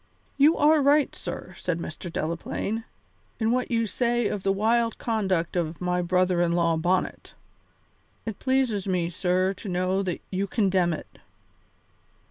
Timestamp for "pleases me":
8.39-9.11